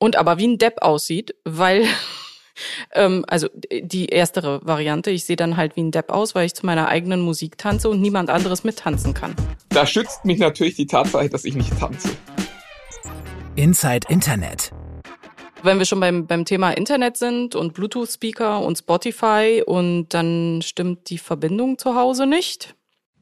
und 0.00 0.16
aber 0.16 0.38
wie 0.38 0.48
ein 0.48 0.58
Depp 0.58 0.82
aussieht, 0.82 1.36
weil 1.44 1.86
ähm, 2.92 3.24
also 3.28 3.48
die 3.70 4.06
erstere 4.06 4.60
Variante, 4.64 5.10
ich 5.10 5.24
sehe 5.24 5.36
dann 5.36 5.56
halt 5.56 5.76
wie 5.76 5.82
ein 5.82 5.90
Depp 5.90 6.10
aus, 6.10 6.34
weil 6.34 6.46
ich 6.46 6.54
zu 6.54 6.66
meiner 6.66 6.88
eigenen 6.88 7.20
Musik 7.20 7.58
tanze 7.58 7.88
und 7.88 8.00
niemand 8.00 8.30
anderes 8.30 8.64
mittanzen 8.64 9.14
kann. 9.14 9.34
Da 9.68 9.86
schützt 9.86 10.24
mich 10.24 10.38
natürlich 10.38 10.74
die 10.76 10.86
Tatsache, 10.86 11.28
dass 11.28 11.44
ich 11.44 11.54
nicht 11.54 11.78
tanze. 11.78 12.10
Inside 13.56 14.06
Internet. 14.08 14.72
Wenn 15.62 15.78
wir 15.78 15.84
schon 15.84 16.00
beim, 16.00 16.26
beim 16.26 16.46
Thema 16.46 16.70
Internet 16.70 17.18
sind 17.18 17.54
und 17.54 17.74
Bluetooth-Speaker 17.74 18.62
und 18.62 18.78
Spotify 18.78 19.62
und 19.64 20.08
dann 20.14 20.62
stimmt 20.62 21.10
die 21.10 21.18
Verbindung 21.18 21.76
zu 21.76 21.94
Hause 21.94 22.26
nicht. 22.26 22.74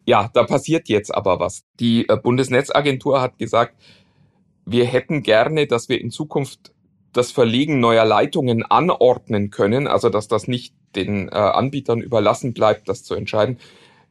Ja, 0.06 0.30
da 0.32 0.44
passiert 0.44 0.88
jetzt 0.88 1.12
aber 1.12 1.40
was. 1.40 1.64
Die 1.80 2.08
äh, 2.08 2.16
Bundesnetzagentur 2.16 3.20
hat 3.20 3.38
gesagt, 3.38 3.74
wir 4.64 4.84
hätten 4.84 5.22
gerne, 5.22 5.66
dass 5.66 5.88
wir 5.88 6.00
in 6.00 6.10
Zukunft 6.10 6.72
das 7.12 7.30
Verlegen 7.30 7.80
neuer 7.80 8.04
Leitungen 8.04 8.62
anordnen 8.64 9.50
können, 9.50 9.86
also 9.86 10.08
dass 10.08 10.28
das 10.28 10.48
nicht 10.48 10.74
den 10.94 11.28
äh, 11.28 11.32
Anbietern 11.32 12.00
überlassen 12.00 12.52
bleibt, 12.52 12.88
das 12.88 13.04
zu 13.04 13.14
entscheiden, 13.14 13.58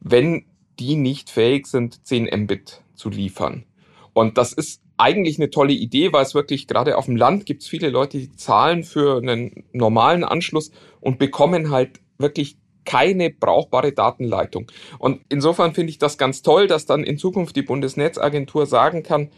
wenn 0.00 0.44
die 0.78 0.96
nicht 0.96 1.30
fähig 1.30 1.66
sind, 1.66 2.06
10 2.06 2.28
Mbit 2.44 2.82
zu 2.94 3.10
liefern. 3.10 3.64
Und 4.12 4.38
das 4.38 4.52
ist 4.52 4.82
eigentlich 4.96 5.38
eine 5.38 5.50
tolle 5.50 5.72
Idee, 5.72 6.12
weil 6.12 6.24
es 6.24 6.34
wirklich 6.34 6.66
gerade 6.66 6.98
auf 6.98 7.06
dem 7.06 7.16
Land 7.16 7.46
gibt 7.46 7.62
es 7.62 7.68
viele 7.68 7.88
Leute, 7.88 8.18
die 8.18 8.34
zahlen 8.34 8.82
für 8.82 9.18
einen 9.18 9.64
normalen 9.72 10.24
Anschluss 10.24 10.72
und 11.00 11.18
bekommen 11.18 11.70
halt 11.70 12.00
wirklich 12.18 12.58
keine 12.84 13.30
brauchbare 13.30 13.92
Datenleitung. 13.92 14.70
Und 14.98 15.20
insofern 15.28 15.74
finde 15.74 15.90
ich 15.90 15.98
das 15.98 16.18
ganz 16.18 16.42
toll, 16.42 16.66
dass 16.66 16.86
dann 16.86 17.04
in 17.04 17.18
Zukunft 17.18 17.54
die 17.54 17.62
Bundesnetzagentur 17.62 18.66
sagen 18.66 19.02
kann, 19.02 19.30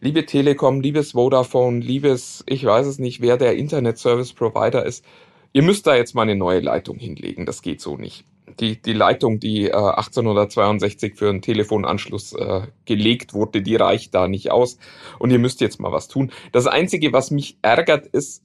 liebe 0.00 0.26
Telekom, 0.26 0.80
liebes 0.80 1.12
Vodafone, 1.12 1.80
liebes, 1.80 2.42
ich 2.46 2.64
weiß 2.64 2.86
es 2.86 2.98
nicht, 2.98 3.20
wer 3.20 3.36
der 3.36 3.56
Internet 3.56 3.98
Service 3.98 4.32
Provider 4.32 4.84
ist, 4.84 5.04
ihr 5.52 5.62
müsst 5.62 5.86
da 5.86 5.94
jetzt 5.94 6.14
mal 6.14 6.22
eine 6.22 6.36
neue 6.36 6.60
Leitung 6.60 6.98
hinlegen. 6.98 7.46
Das 7.46 7.62
geht 7.62 7.80
so 7.80 7.96
nicht 7.96 8.24
die, 8.58 8.80
die 8.80 8.92
Leitung, 8.92 9.40
die 9.40 9.66
äh, 9.66 9.74
1862 9.74 11.14
für 11.16 11.28
einen 11.28 11.42
Telefonanschluss 11.42 12.32
äh, 12.32 12.66
gelegt 12.84 13.34
wurde, 13.34 13.62
die 13.62 13.76
reicht 13.76 14.14
da 14.14 14.28
nicht 14.28 14.50
aus. 14.50 14.78
Und 15.18 15.30
ihr 15.30 15.38
müsst 15.38 15.60
jetzt 15.60 15.80
mal 15.80 15.92
was 15.92 16.08
tun. 16.08 16.32
Das 16.52 16.66
Einzige, 16.66 17.12
was 17.12 17.30
mich 17.30 17.58
ärgert, 17.62 18.06
ist, 18.06 18.42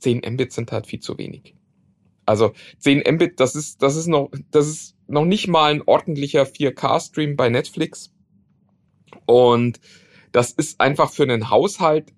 10 0.00 0.22
Mbit 0.26 0.52
sind 0.52 0.72
halt 0.72 0.86
viel 0.86 1.00
zu 1.00 1.18
wenig. 1.18 1.54
Also 2.26 2.52
10 2.78 3.04
Mbit, 3.14 3.40
das 3.40 3.54
ist, 3.54 3.82
das 3.82 3.96
ist 3.96 4.06
noch, 4.06 4.30
das 4.50 4.66
ist 4.66 4.96
noch 5.06 5.24
nicht 5.24 5.48
mal 5.48 5.72
ein 5.72 5.82
ordentlicher 5.82 6.44
4K-Stream 6.44 7.36
bei 7.36 7.48
Netflix. 7.48 8.12
Und 9.26 9.80
das 10.34 10.50
ist 10.50 10.80
einfach 10.80 11.10
für 11.12 11.22
einen 11.22 11.48
Haushalt 11.48 12.12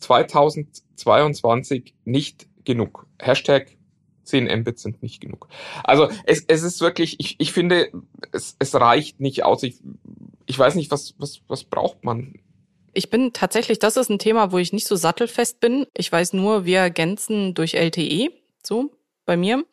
2022 0.00 1.94
nicht 2.04 2.48
genug. 2.64 3.06
Hashtag 3.20 3.76
10 4.24 4.44
Mbit 4.60 4.78
sind 4.78 5.02
nicht 5.02 5.20
genug. 5.20 5.48
Also 5.84 6.08
es, 6.24 6.44
es 6.48 6.62
ist 6.62 6.80
wirklich, 6.80 7.20
ich, 7.20 7.36
ich 7.38 7.52
finde, 7.52 7.90
es, 8.32 8.56
es 8.58 8.74
reicht 8.74 9.20
nicht 9.20 9.44
aus. 9.44 9.62
Ich, 9.64 9.80
ich 10.46 10.58
weiß 10.58 10.76
nicht, 10.76 10.90
was, 10.90 11.14
was, 11.18 11.42
was 11.46 11.64
braucht 11.64 12.04
man? 12.04 12.40
Ich 12.94 13.10
bin 13.10 13.34
tatsächlich, 13.34 13.78
das 13.78 13.98
ist 13.98 14.10
ein 14.10 14.18
Thema, 14.18 14.50
wo 14.50 14.58
ich 14.58 14.72
nicht 14.72 14.86
so 14.86 14.96
sattelfest 14.96 15.60
bin. 15.60 15.86
Ich 15.94 16.10
weiß 16.10 16.32
nur, 16.32 16.64
wir 16.64 16.78
ergänzen 16.78 17.52
durch 17.52 17.74
LTE, 17.74 18.30
so 18.62 18.90
bei 19.26 19.36
mir. 19.36 19.64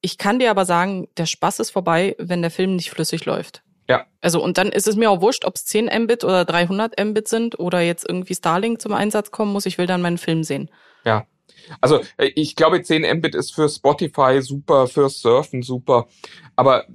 Ich 0.00 0.18
kann 0.18 0.40
dir 0.40 0.50
aber 0.50 0.64
sagen, 0.64 1.08
der 1.16 1.26
Spaß 1.26 1.60
ist 1.60 1.70
vorbei, 1.70 2.16
wenn 2.18 2.42
der 2.42 2.50
Film 2.50 2.74
nicht 2.74 2.90
flüssig 2.90 3.24
läuft. 3.24 3.63
Ja. 3.88 4.06
Also 4.20 4.42
und 4.42 4.56
dann 4.58 4.68
ist 4.68 4.86
es 4.86 4.96
mir 4.96 5.10
auch 5.10 5.20
wurscht, 5.20 5.44
ob 5.44 5.56
es 5.56 5.66
10 5.66 5.90
Mbit 6.04 6.24
oder 6.24 6.44
300 6.44 6.98
Mbit 7.02 7.28
sind 7.28 7.58
oder 7.58 7.80
jetzt 7.80 8.08
irgendwie 8.08 8.34
Starlink 8.34 8.80
zum 8.80 8.92
Einsatz 8.92 9.30
kommen 9.30 9.52
muss. 9.52 9.66
Ich 9.66 9.78
will 9.78 9.86
dann 9.86 10.02
meinen 10.02 10.18
Film 10.18 10.42
sehen. 10.42 10.70
Ja. 11.04 11.26
Also 11.80 12.00
äh, 12.16 12.30
ich 12.34 12.56
glaube, 12.56 12.82
10 12.82 13.02
Mbit 13.18 13.34
ist 13.34 13.54
für 13.54 13.68
Spotify 13.68 14.40
super, 14.40 14.86
für 14.86 15.08
Surfen 15.08 15.62
super. 15.62 16.06
Aber 16.56 16.86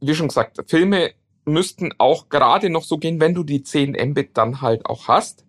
wie 0.00 0.14
schon 0.14 0.28
gesagt, 0.28 0.58
Filme 0.68 1.12
müssten 1.44 1.92
auch 1.98 2.28
gerade 2.28 2.70
noch 2.70 2.84
so 2.84 2.98
gehen, 2.98 3.20
wenn 3.20 3.34
du 3.34 3.42
die 3.42 3.62
10 3.62 3.92
Mbit 4.10 4.36
dann 4.36 4.60
halt 4.60 4.86
auch 4.86 5.08
hast. 5.08 5.44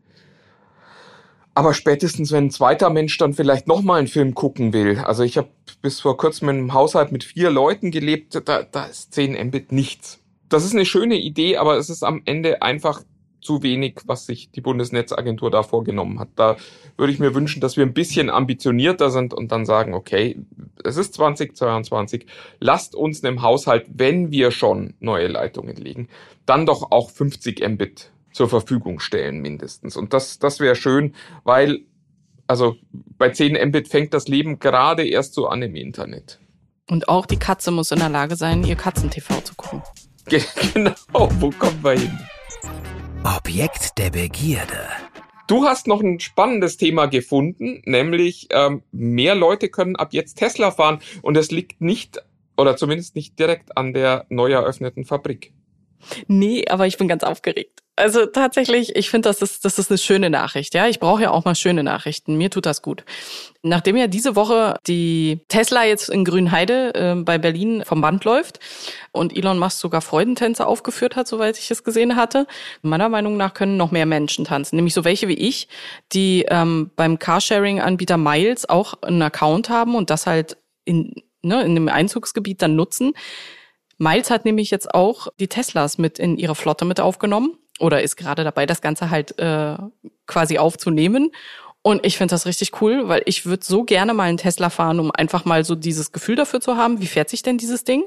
Aber 1.54 1.74
spätestens, 1.74 2.32
wenn 2.32 2.46
ein 2.46 2.52
zweiter 2.52 2.90
Mensch 2.90 3.18
dann 3.18 3.34
vielleicht 3.34 3.68
nochmal 3.68 4.00
einen 4.00 4.08
Film 4.08 4.34
gucken 4.34 4.72
will. 4.72 5.00
Also 5.00 5.24
ich 5.24 5.38
habe 5.38 5.50
bis 5.82 6.00
vor 6.00 6.16
kurzem 6.16 6.50
in 6.50 6.58
einem 6.58 6.74
Haushalt 6.74 7.12
mit 7.12 7.24
vier 7.24 7.50
Leuten 7.50 7.92
gelebt, 7.92 8.40
da, 8.46 8.64
da 8.64 8.86
ist 8.86 9.14
10 9.14 9.48
Mbit 9.48 9.72
nichts. 9.72 10.19
Das 10.50 10.66
ist 10.66 10.74
eine 10.74 10.86
schöne 10.86 11.18
Idee, 11.18 11.58
aber 11.58 11.78
es 11.78 11.90
ist 11.90 12.04
am 12.04 12.22
Ende 12.26 12.62
einfach 12.62 13.04
zu 13.42 13.64
wenig, 13.64 14.02
was 14.06 14.26
sich 14.26 14.52
die 14.52 14.62
Bundesnetzagentur 14.62 15.50
da 15.50 15.64
vorgenommen 15.64 16.20
hat. 16.20 16.30
Da 16.36 16.58
würde 16.98 17.14
ich 17.14 17.20
mir 17.20 17.34
wünschen, 17.34 17.62
dass 17.62 17.78
wir 17.78 17.86
ein 17.86 17.94
bisschen 17.94 18.30
ambitionierter 18.30 19.12
sind 19.12 19.34
und 19.34 19.52
dann 19.52 19.66
sagen, 19.66 19.94
okay, 19.94 20.38
es 20.84 20.98
ist 20.98 21.14
2022, 21.14 22.26
lasst 22.60 22.96
uns 22.96 23.22
im 23.22 23.42
Haushalt, 23.42 23.86
wenn 23.94 24.32
wir 24.32 24.52
schon 24.52 24.96
neue 25.00 25.28
Leitungen 25.28 25.76
legen, 25.76 26.10
dann 26.46 26.66
doch 26.66 26.92
auch 26.92 27.10
50 27.12 27.68
Mbit 27.68 28.12
zur 28.34 28.50
Verfügung 28.50 29.00
stellen 29.00 29.40
mindestens. 29.40 29.96
Und 29.96 30.14
das, 30.14 30.40
das 30.40 30.60
wäre 30.60 30.76
schön, 30.76 31.14
weil 31.44 31.82
also 32.48 32.78
bei 32.92 33.30
10 33.30 33.54
Mbit 33.70 33.90
fängt 33.90 34.14
das 34.14 34.28
Leben 34.28 34.58
gerade 34.58 35.08
erst 35.08 35.36
so 35.36 35.48
an 35.48 35.62
im 35.62 35.76
Internet. 35.76 36.40
Und 36.90 37.08
auch 37.08 37.28
die 37.28 37.38
Katze 37.38 37.70
muss 37.70 37.92
in 37.92 38.00
der 38.00 38.10
Lage 38.10 38.36
sein, 38.36 38.64
ihr 38.64 38.76
Katzentv 38.76 39.44
zu 39.44 39.54
gucken. 39.54 39.84
Genau, 40.30 40.94
wo 41.40 41.50
kommen 41.50 41.80
wir 41.84 41.94
hin? 41.94 42.20
Objekt 43.24 43.98
der 43.98 44.12
Begierde. 44.12 44.88
Du 45.48 45.66
hast 45.66 45.88
noch 45.88 46.02
ein 46.02 46.20
spannendes 46.20 46.78
Thema 46.78 47.08
gefunden, 47.08 47.82
nämlich 47.86 48.48
ähm, 48.52 48.84
mehr 48.92 49.34
Leute 49.34 49.70
können 49.70 49.96
ab 49.96 50.10
jetzt 50.14 50.36
Tesla 50.36 50.70
fahren 50.70 51.00
und 51.24 51.36
es 51.36 51.50
liegt 51.50 51.82
nicht 51.82 52.22
oder 52.58 52.78
zumindest 52.78 53.16
nicht 53.16 53.40
direkt 53.40 53.76
an 53.76 53.94
der 53.94 54.28
neu 54.30 54.52
eröffneten 54.52 55.04
Fabrik. 55.04 55.52
Nee, 56.28 56.66
aber 56.70 56.86
ich 56.86 56.98
bin 56.98 57.08
ganz 57.08 57.24
aufgeregt. 57.24 57.82
Also 58.00 58.26
tatsächlich, 58.26 58.96
ich 58.96 59.10
finde, 59.10 59.28
das 59.28 59.42
ist, 59.42 59.66
das 59.66 59.78
ist 59.78 59.92
eine 59.92 59.98
schöne 59.98 60.30
Nachricht. 60.30 60.74
Ja, 60.74 60.88
ich 60.88 61.02
brauche 61.02 61.24
ja 61.24 61.32
auch 61.32 61.44
mal 61.44 61.54
schöne 61.54 61.84
Nachrichten. 61.84 62.38
Mir 62.38 62.50
tut 62.50 62.66
das 62.66 62.82
gut. 62.82 63.04
Nachdem 63.62 63.98
ja 63.98 64.08
diese 64.08 64.38
Woche 64.38 64.78
die 64.88 65.42
Tesla 65.50 65.84
jetzt 65.84 66.10
in 66.10 66.24
Grünheide 66.24 66.94
äh, 66.96 67.16
bei 67.16 67.38
Berlin 67.38 67.84
vom 67.86 68.00
Band 68.00 68.24
läuft 68.24 68.62
und 69.12 69.36
Elon 69.36 69.60
Musk 69.60 69.80
sogar 69.80 70.00
Freudentänze 70.00 70.66
aufgeführt 70.66 71.18
hat, 71.18 71.28
soweit 71.28 71.60
ich 71.60 71.70
es 71.72 71.84
gesehen 71.84 72.16
hatte, 72.16 72.48
meiner 72.82 73.10
Meinung 73.10 73.36
nach 73.36 73.54
können 73.54 73.76
noch 73.76 73.92
mehr 73.92 74.06
Menschen 74.06 74.46
tanzen. 74.46 74.78
Nämlich 74.78 74.94
so 74.94 75.04
welche 75.04 75.28
wie 75.28 75.34
ich, 75.34 75.68
die 76.14 76.46
ähm, 76.48 76.92
beim 76.96 77.20
Carsharing-Anbieter 77.20 78.16
Miles 78.16 78.70
auch 78.70 78.94
einen 79.02 79.22
Account 79.22 79.68
haben 79.68 79.96
und 79.96 80.10
das 80.10 80.26
halt 80.26 80.56
in, 80.86 81.16
ne, 81.42 81.64
in 81.64 81.76
dem 81.76 81.90
Einzugsgebiet 81.90 82.62
dann 82.62 82.78
nutzen. 82.78 83.12
Miles 83.98 84.30
hat 84.30 84.46
nämlich 84.46 84.72
jetzt 84.72 84.94
auch 84.94 85.28
die 85.42 85.50
Teslas 85.50 85.98
mit 85.98 86.18
in 86.18 86.38
ihre 86.38 86.56
Flotte 86.56 86.86
mit 86.86 87.02
aufgenommen 87.02 87.58
oder 87.80 88.02
ist 88.04 88.16
gerade 88.18 88.44
dabei, 88.44 88.66
das 88.66 88.82
Ganze 88.82 89.10
halt 89.10 89.38
äh, 89.40 89.76
quasi 90.28 90.58
aufzunehmen. 90.58 91.32
Und 91.82 92.06
ich 92.06 92.18
finde 92.18 92.34
das 92.34 92.46
richtig 92.46 92.82
cool, 92.82 93.08
weil 93.08 93.22
ich 93.26 93.46
würde 93.46 93.66
so 93.66 93.84
gerne 93.84 94.14
mal 94.14 94.24
einen 94.24 94.38
Tesla 94.38 94.70
fahren, 94.70 95.00
um 95.00 95.12
einfach 95.12 95.46
mal 95.46 95.64
so 95.64 95.76
dieses 95.76 96.12
Gefühl 96.12 96.36
dafür 96.36 96.60
zu 96.60 96.76
haben, 96.76 97.00
wie 97.02 97.08
fährt 97.08 97.30
sich 97.30 97.42
denn 97.42 97.58
dieses 97.58 97.86
Ding? 97.86 98.04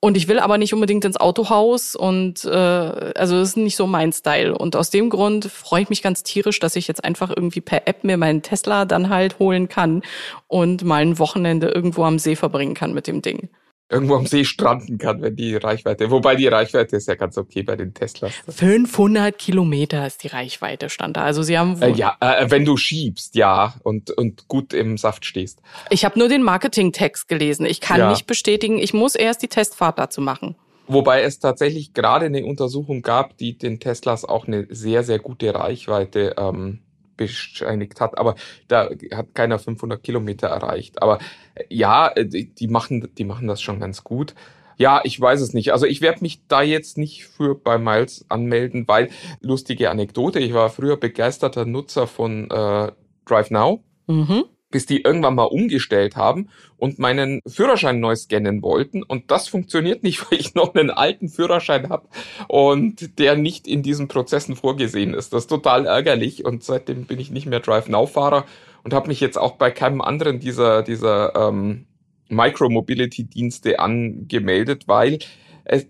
Und 0.00 0.16
ich 0.16 0.28
will 0.28 0.38
aber 0.40 0.58
nicht 0.58 0.74
unbedingt 0.74 1.04
ins 1.04 1.16
Autohaus 1.16 1.96
und 1.96 2.44
äh, 2.44 2.48
also 2.48 3.38
das 3.38 3.50
ist 3.50 3.56
nicht 3.56 3.76
so 3.76 3.86
mein 3.86 4.12
Style. 4.12 4.56
Und 4.56 4.76
aus 4.76 4.90
dem 4.90 5.10
Grund 5.10 5.46
freue 5.46 5.82
ich 5.82 5.88
mich 5.88 6.02
ganz 6.02 6.22
tierisch, 6.22 6.58
dass 6.58 6.76
ich 6.76 6.86
jetzt 6.86 7.02
einfach 7.02 7.30
irgendwie 7.34 7.60
per 7.60 7.88
App 7.88 8.04
mir 8.04 8.16
meinen 8.16 8.42
Tesla 8.42 8.84
dann 8.84 9.08
halt 9.08 9.38
holen 9.38 9.68
kann 9.68 10.02
und 10.48 10.84
mal 10.84 11.02
ein 11.02 11.18
Wochenende 11.18 11.68
irgendwo 11.68 12.04
am 12.04 12.18
See 12.18 12.36
verbringen 12.36 12.74
kann 12.74 12.92
mit 12.92 13.06
dem 13.06 13.22
Ding 13.22 13.48
irgendwo 13.88 14.16
am 14.16 14.26
See 14.26 14.44
stranden 14.44 14.98
kann, 14.98 15.22
wenn 15.22 15.36
die 15.36 15.54
Reichweite, 15.56 16.10
wobei 16.10 16.34
die 16.34 16.48
Reichweite 16.48 16.96
ist 16.96 17.06
ja 17.08 17.14
ganz 17.14 17.38
okay 17.38 17.62
bei 17.62 17.76
den 17.76 17.94
Teslas. 17.94 18.32
500 18.48 19.38
Kilometer 19.38 20.06
ist 20.06 20.24
die 20.24 20.28
Reichweite, 20.28 20.90
stand 20.90 21.16
da. 21.16 21.22
Also 21.22 21.42
sie 21.42 21.56
haben... 21.58 21.80
Äh, 21.80 21.92
ja, 21.92 22.16
äh, 22.20 22.50
wenn 22.50 22.64
du 22.64 22.76
schiebst, 22.76 23.36
ja, 23.36 23.74
und, 23.82 24.10
und 24.10 24.48
gut 24.48 24.72
im 24.72 24.98
Saft 24.98 25.24
stehst. 25.24 25.60
Ich 25.90 26.04
habe 26.04 26.18
nur 26.18 26.28
den 26.28 26.42
Marketingtext 26.42 27.28
gelesen. 27.28 27.64
Ich 27.66 27.80
kann 27.80 27.98
ja. 27.98 28.10
nicht 28.10 28.26
bestätigen, 28.26 28.78
ich 28.78 28.92
muss 28.92 29.14
erst 29.14 29.42
die 29.42 29.48
Testfahrt 29.48 29.98
dazu 29.98 30.20
machen. 30.20 30.56
Wobei 30.88 31.22
es 31.22 31.38
tatsächlich 31.38 31.94
gerade 31.94 32.26
eine 32.26 32.44
Untersuchung 32.44 33.02
gab, 33.02 33.36
die 33.38 33.58
den 33.58 33.80
Teslas 33.80 34.24
auch 34.24 34.46
eine 34.46 34.66
sehr, 34.70 35.02
sehr 35.02 35.18
gute 35.18 35.52
Reichweite 35.54 36.36
ähm, 36.38 36.80
bescheinigt 37.16 38.00
hat, 38.00 38.18
aber 38.18 38.34
da 38.68 38.90
hat 39.14 39.34
keiner 39.34 39.58
500 39.58 40.02
Kilometer 40.02 40.48
erreicht. 40.48 41.02
Aber 41.02 41.18
äh, 41.54 41.64
ja, 41.68 42.08
äh, 42.08 42.26
die 42.26 42.68
machen, 42.68 43.08
die 43.16 43.24
machen 43.24 43.48
das 43.48 43.62
schon 43.62 43.80
ganz 43.80 44.04
gut. 44.04 44.34
Ja, 44.78 45.00
ich 45.04 45.18
weiß 45.18 45.40
es 45.40 45.54
nicht. 45.54 45.72
Also 45.72 45.86
ich 45.86 46.02
werde 46.02 46.20
mich 46.20 46.46
da 46.48 46.60
jetzt 46.60 46.98
nicht 46.98 47.26
für 47.26 47.54
bei 47.54 47.78
Miles 47.78 48.26
anmelden, 48.28 48.86
weil 48.86 49.08
lustige 49.40 49.90
Anekdote, 49.90 50.38
ich 50.38 50.52
war 50.52 50.68
früher 50.68 50.98
begeisterter 50.98 51.64
Nutzer 51.64 52.06
von 52.06 52.50
äh, 52.50 52.92
Drive 53.24 53.50
Now. 53.50 53.82
Mhm 54.06 54.44
bis 54.70 54.86
die 54.86 55.02
irgendwann 55.02 55.34
mal 55.34 55.44
umgestellt 55.44 56.16
haben 56.16 56.48
und 56.76 56.98
meinen 56.98 57.40
Führerschein 57.46 58.00
neu 58.00 58.16
scannen 58.16 58.62
wollten. 58.62 59.02
Und 59.02 59.30
das 59.30 59.48
funktioniert 59.48 60.02
nicht, 60.02 60.20
weil 60.30 60.40
ich 60.40 60.54
noch 60.54 60.74
einen 60.74 60.90
alten 60.90 61.28
Führerschein 61.28 61.88
habe 61.88 62.08
und 62.48 63.18
der 63.18 63.36
nicht 63.36 63.66
in 63.66 63.82
diesen 63.82 64.08
Prozessen 64.08 64.56
vorgesehen 64.56 65.14
ist. 65.14 65.32
Das 65.32 65.44
ist 65.44 65.48
total 65.48 65.86
ärgerlich 65.86 66.44
und 66.44 66.64
seitdem 66.64 67.04
bin 67.04 67.20
ich 67.20 67.30
nicht 67.30 67.46
mehr 67.46 67.60
Drive-Now-Fahrer 67.60 68.44
und 68.82 68.94
habe 68.94 69.08
mich 69.08 69.20
jetzt 69.20 69.38
auch 69.38 69.52
bei 69.52 69.70
keinem 69.70 70.00
anderen 70.00 70.40
dieser, 70.40 70.82
dieser 70.82 71.34
ähm, 71.34 71.86
Micro-Mobility-Dienste 72.28 73.78
angemeldet, 73.78 74.88
weil 74.88 75.18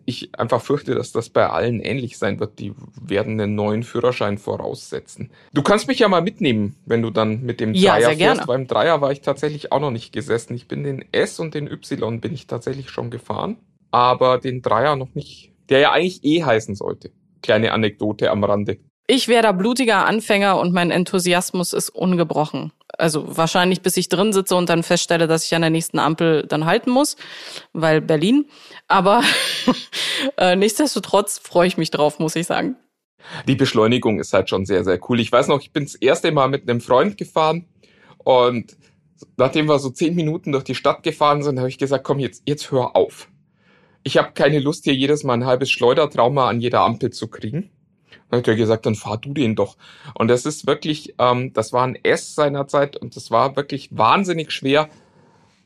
ich 0.05 0.39
einfach 0.39 0.63
fürchte, 0.63 0.95
dass 0.95 1.13
das 1.13 1.29
bei 1.29 1.49
allen 1.49 1.81
ähnlich 1.81 2.19
sein 2.19 2.41
wird. 2.41 2.59
Die 2.59 2.73
werden 3.01 3.41
einen 3.41 3.55
neuen 3.55 3.83
Führerschein 3.83 4.39
voraussetzen. 4.39 5.31
Du 5.53 5.63
kannst 5.63 5.89
mich 5.89 5.99
ja 5.99 6.09
mal 6.09 6.23
mitnehmen, 6.23 6.77
wenn 6.87 7.03
du 7.03 7.11
dann 7.11 7.43
mit 7.43 7.61
dem 7.61 7.75
ja, 7.75 7.93
Dreier 7.93 8.07
fährst. 8.09 8.19
Gerne. 8.19 8.47
Beim 8.47 8.67
Dreier 8.67 9.01
war 9.01 9.13
ich 9.13 9.21
tatsächlich 9.21 9.73
auch 9.73 9.81
noch 9.81 9.91
nicht 9.91 10.13
gesessen. 10.13 10.55
Ich 10.55 10.69
bin 10.69 10.83
den 10.83 11.05
S 11.13 11.39
und 11.41 11.55
den 11.55 11.67
Y 11.71 12.21
bin 12.21 12.33
ich 12.33 12.47
tatsächlich 12.47 12.91
schon 12.91 13.11
gefahren, 13.11 13.59
aber 13.91 14.39
den 14.39 14.63
Dreier 14.63 14.97
noch 14.97 15.15
nicht. 15.15 15.53
Der 15.69 15.81
ja 15.81 15.93
eigentlich 15.93 16.25
E 16.25 16.43
heißen 16.43 16.75
sollte. 16.75 17.11
Kleine 17.43 17.73
Anekdote 17.73 18.31
am 18.31 18.45
Rande. 18.45 18.79
Ich 19.09 19.29
wäre 19.29 19.43
da 19.43 19.53
blutiger 19.53 20.05
Anfänger 20.05 20.59
und 20.59 20.73
mein 20.73 20.91
Enthusiasmus 20.91 21.73
ist 21.73 21.91
ungebrochen. 21.91 22.73
Also 22.99 23.37
wahrscheinlich 23.37 23.83
bis 23.83 23.97
ich 23.97 24.09
drin 24.09 24.33
sitze 24.33 24.57
und 24.57 24.69
dann 24.69 24.83
feststelle, 24.83 25.29
dass 25.29 25.45
ich 25.45 25.55
an 25.55 25.61
der 25.61 25.71
nächsten 25.71 25.99
Ampel 25.99 26.45
dann 26.47 26.67
halten 26.67 26.91
muss, 26.91 27.17
weil 27.73 28.01
Berlin. 28.01 28.47
Aber 28.89 29.23
äh, 30.39 30.57
nichtsdestotrotz 30.57 31.39
freue 31.39 31.69
ich 31.69 31.77
mich 31.77 31.91
drauf, 31.91 32.19
muss 32.19 32.35
ich 32.35 32.47
sagen. 32.47 32.77
Die 33.47 33.57
Beschleunigung 33.57 34.19
ist 34.19 34.33
halt 34.33 34.49
schon 34.49 34.67
sehr, 34.67 34.85
sehr 34.85 34.99
cool. 35.09 35.21
Ich 35.21 35.31
weiß 35.31 35.49
noch, 35.49 35.61
ich 35.61 35.73
bin 35.73 35.85
das 35.85 35.95
erste 35.95 36.33
Mal 36.33 36.49
mit 36.49 36.69
einem 36.69 36.81
Freund 36.81 37.17
gefahren 37.17 37.67
und 38.19 38.77
nachdem 39.37 39.69
wir 39.69 39.79
so 39.79 39.91
zehn 39.91 40.15
Minuten 40.15 40.53
durch 40.53 40.65
die 40.65 40.75
Stadt 40.75 41.03
gefahren 41.03 41.43
sind, 41.43 41.59
habe 41.59 41.69
ich 41.69 41.79
gesagt, 41.79 42.05
komm, 42.05 42.19
jetzt, 42.19 42.43
jetzt 42.47 42.71
hör 42.71 42.97
auf. 42.97 43.29
Ich 44.03 44.17
habe 44.17 44.33
keine 44.33 44.61
Lust, 44.61 44.85
hier 44.85 44.95
jedes 44.95 45.25
Mal 45.25 45.35
ein 45.35 45.47
halbes 45.47 45.71
Schleudertrauma 45.71 46.49
an 46.49 46.61
jeder 46.61 46.81
Ampel 46.81 47.11
zu 47.11 47.29
kriegen. 47.29 47.71
Dann 48.31 48.39
hat 48.39 48.49
er 48.49 48.57
gesagt, 48.57 48.87
dann 48.87 48.95
fahr 48.95 49.19
du 49.19 49.33
den 49.33 49.55
doch. 49.55 49.77
Und 50.15 50.29
das 50.29 50.47
ist 50.47 50.67
wirklich, 50.67 51.15
ähm, 51.19 51.53
das 51.53 51.73
war 51.73 51.87
ein 51.87 51.99
S 52.03 52.35
seinerzeit 52.35 52.97
und 52.97 53.17
das 53.17 53.31
war 53.31 53.57
wirklich 53.57 53.97
wahnsinnig 53.97 54.53
schwer, 54.53 54.89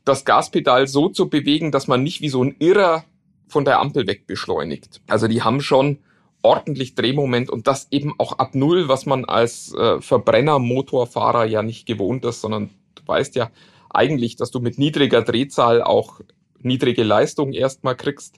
das 0.04 0.24
Gaspedal 0.24 0.86
so 0.86 1.08
zu 1.08 1.28
bewegen, 1.28 1.72
dass 1.72 1.86
man 1.86 2.02
nicht 2.02 2.20
wie 2.20 2.28
so 2.28 2.42
ein 2.42 2.56
Irrer 2.58 3.04
von 3.48 3.64
der 3.64 3.80
Ampel 3.80 4.06
weg 4.06 4.26
beschleunigt. 4.26 5.00
Also 5.08 5.28
die 5.28 5.42
haben 5.42 5.60
schon 5.60 5.98
ordentlich 6.42 6.94
Drehmoment 6.94 7.50
und 7.50 7.66
das 7.66 7.88
eben 7.90 8.14
auch 8.18 8.38
ab 8.38 8.54
Null, 8.54 8.88
was 8.88 9.06
man 9.06 9.24
als 9.24 9.74
äh, 9.74 10.00
Verbrenner-Motorfahrer 10.00 11.44
ja 11.44 11.62
nicht 11.62 11.86
gewohnt 11.86 12.24
ist, 12.24 12.40
sondern 12.40 12.70
du 12.94 13.02
weißt 13.06 13.34
ja 13.34 13.50
eigentlich, 13.90 14.36
dass 14.36 14.50
du 14.50 14.60
mit 14.60 14.78
niedriger 14.78 15.22
Drehzahl 15.22 15.82
auch 15.82 16.20
niedrige 16.60 17.02
Leistung 17.02 17.52
erstmal 17.52 17.96
kriegst. 17.96 18.36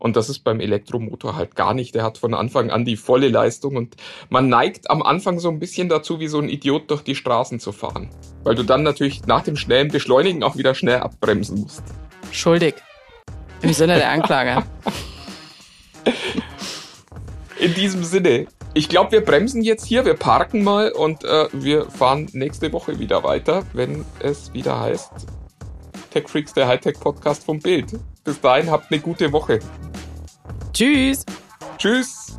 Und 0.00 0.16
das 0.16 0.28
ist 0.28 0.40
beim 0.40 0.58
Elektromotor 0.60 1.36
halt 1.36 1.54
gar 1.54 1.74
nicht. 1.74 1.94
Der 1.94 2.02
hat 2.02 2.18
von 2.18 2.34
Anfang 2.34 2.70
an 2.70 2.84
die 2.84 2.96
volle 2.96 3.28
Leistung 3.28 3.76
und 3.76 3.94
man 4.30 4.48
neigt 4.48 4.90
am 4.90 5.02
Anfang 5.02 5.38
so 5.38 5.48
ein 5.50 5.60
bisschen 5.60 5.88
dazu, 5.88 6.18
wie 6.18 6.26
so 6.26 6.38
ein 6.38 6.48
Idiot 6.48 6.90
durch 6.90 7.02
die 7.02 7.14
Straßen 7.14 7.60
zu 7.60 7.70
fahren. 7.70 8.10
Weil 8.42 8.54
du 8.54 8.64
dann 8.64 8.82
natürlich 8.82 9.26
nach 9.26 9.42
dem 9.42 9.56
schnellen 9.56 9.88
Beschleunigen 9.88 10.42
auch 10.42 10.56
wieder 10.56 10.74
schnell 10.74 11.00
abbremsen 11.00 11.60
musst. 11.60 11.84
Schuldig. 12.32 12.74
Im 13.62 13.72
Sinne 13.74 13.96
der 13.96 14.10
Anklage. 14.10 14.64
In 17.58 17.74
diesem 17.74 18.02
Sinne. 18.02 18.46
Ich 18.72 18.88
glaube, 18.88 19.12
wir 19.12 19.20
bremsen 19.22 19.62
jetzt 19.62 19.84
hier, 19.84 20.06
wir 20.06 20.14
parken 20.14 20.64
mal 20.64 20.92
und 20.92 21.24
äh, 21.24 21.48
wir 21.52 21.90
fahren 21.90 22.28
nächste 22.32 22.72
Woche 22.72 22.98
wieder 22.98 23.22
weiter, 23.22 23.64
wenn 23.74 24.06
es 24.20 24.54
wieder 24.54 24.80
heißt 24.80 25.10
Tech 26.10 26.28
Freaks, 26.28 26.54
der 26.54 26.66
Hightech-Podcast 26.66 27.44
vom 27.44 27.60
Bild. 27.60 27.98
Bis 28.24 28.40
dahin 28.40 28.70
habt 28.70 28.90
eine 28.90 29.00
gute 29.00 29.32
Woche. 29.32 29.60
Tschüss. 30.72 31.24
Tschüss. 31.78 32.38